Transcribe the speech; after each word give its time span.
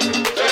Thank 0.00 0.38
you. 0.38 0.43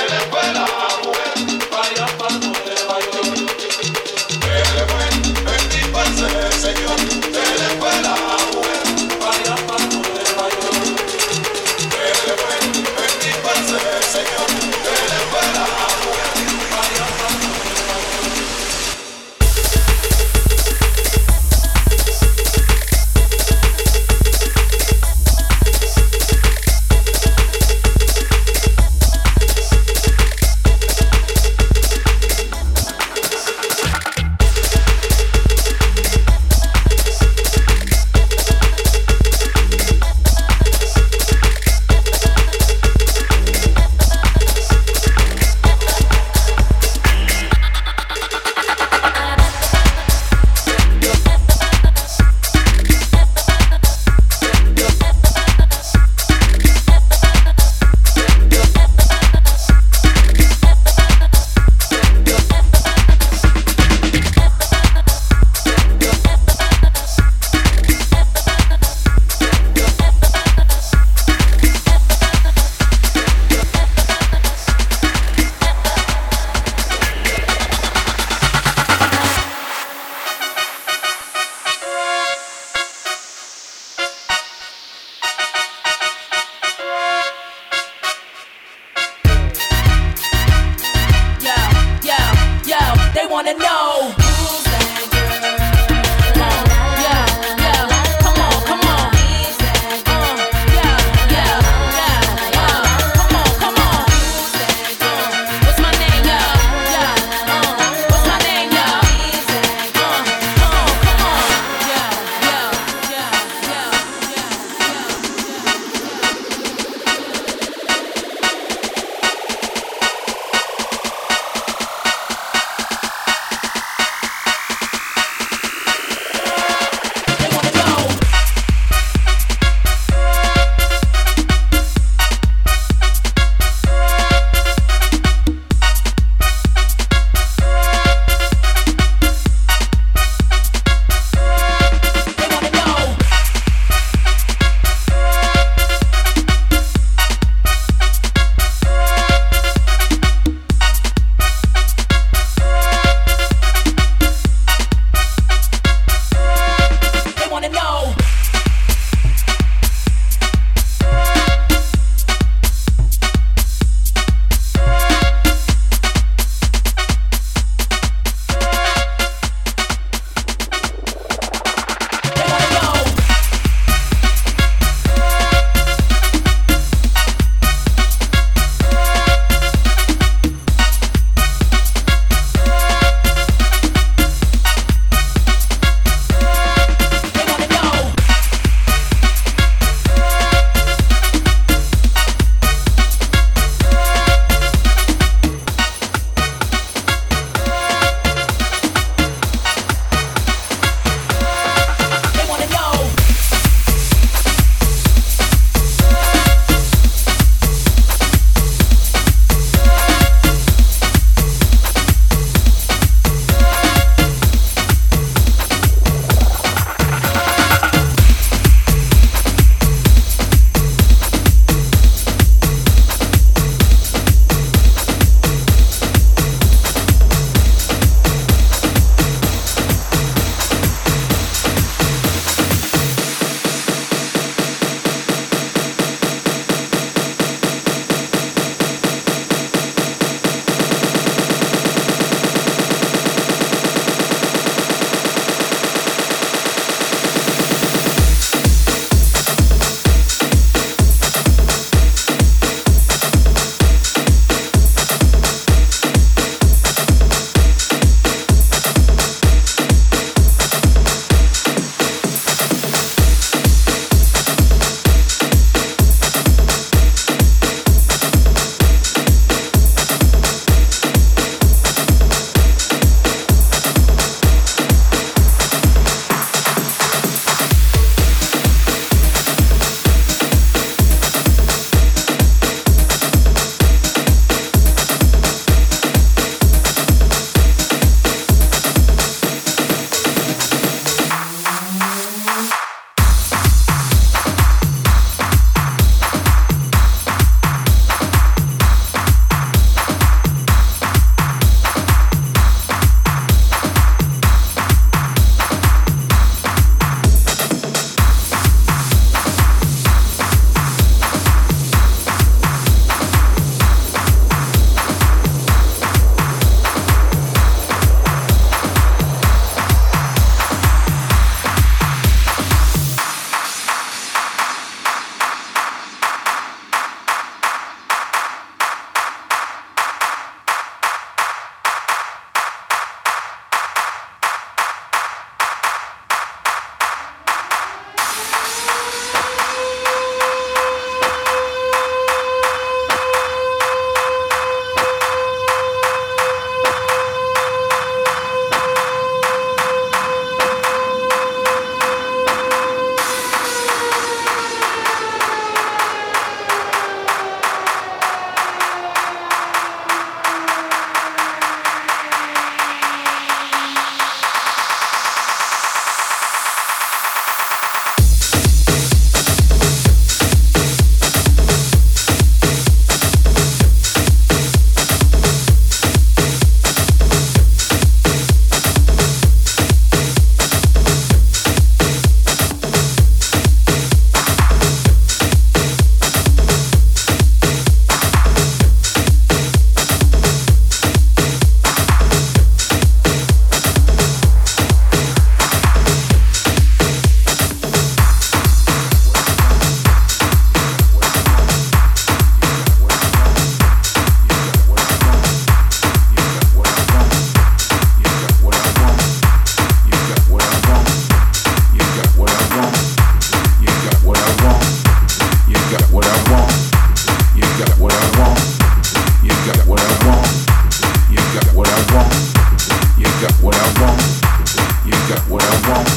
what 425.48 425.62
I 425.62 425.74
want. 425.88 426.08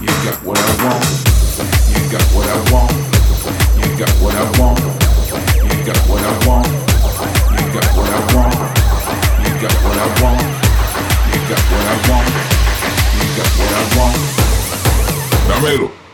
You 0.00 0.12
got 0.24 0.38
what 0.42 0.58
I 0.58 0.72
want. 0.82 1.04
You 1.92 2.00
got 2.10 2.24
what 2.34 2.48
I 2.48 2.58
want. 2.72 2.92
You 3.78 3.88
got 3.98 4.12
what 4.22 4.34
I 4.34 4.44
want. 4.58 4.80
You 5.60 5.76
got 5.86 6.00
what 6.08 6.24
I 6.24 6.34
want. 6.46 6.68
You 7.54 7.64
got 7.74 7.88
what 7.96 8.08
I 8.08 8.20
want. 8.34 8.56
You 9.42 9.52
got 9.60 9.74
what 9.84 9.98
I 9.98 10.12
want. 10.22 10.40
You 11.30 11.40
got 11.50 11.62
what 11.70 11.86
I 11.86 12.08
want. 12.08 12.28
You 13.18 13.26
got 13.36 13.50
what 15.78 16.09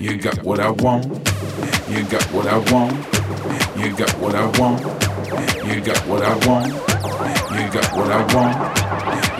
You 0.00 0.16
got 0.16 0.42
what 0.42 0.60
I 0.60 0.70
want. 0.70 1.04
You 1.90 2.02
got 2.04 2.24
what 2.32 2.46
I 2.46 2.56
want. 2.72 2.96
You 3.76 3.94
got 3.94 4.10
what 4.18 4.34
I 4.34 4.46
want. 4.58 4.80
You 5.68 5.78
got 5.82 6.00
what 6.08 6.22
I 6.22 6.34
want. 6.48 6.68
You 7.52 7.68
got 7.68 7.84
what 7.94 8.08
I 8.08 8.24
want. 8.32 8.56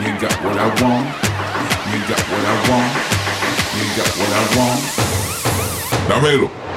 You 0.05 0.13
got 0.21 0.37
what 0.45 0.59
I 0.59 0.69
want. 0.85 1.07
You 1.89 1.99
got 2.05 2.25
what 2.29 2.45
I 2.45 2.57
want. 2.69 2.93
You 3.73 3.87
got 3.97 4.13
what 4.21 4.33
I 4.37 4.45
want. 4.59 4.81
Dámelo. 6.11 6.70